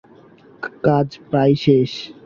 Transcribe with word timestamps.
কাজ 0.83 1.07
প্রায় 1.29 1.55
শেষ। 1.63 1.91